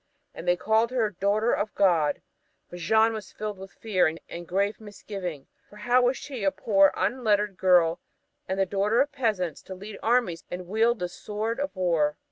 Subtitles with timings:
[0.33, 2.23] And they called her "Daughter of God."
[2.71, 6.91] But Jeanne was filled with fear and grave misgiving, for how was she, a poor,
[6.97, 7.99] unlettered girl
[8.47, 12.17] and the daughter of peasants, to lead armies and wield the sword of war?